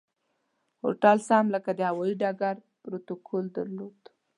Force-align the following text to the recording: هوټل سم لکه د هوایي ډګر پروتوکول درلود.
هوټل 0.83 1.17
سم 1.27 1.45
لکه 1.55 1.71
د 1.75 1.79
هوایي 1.89 2.13
ډګر 2.21 2.55
پروتوکول 2.81 3.45
درلود. 3.57 3.99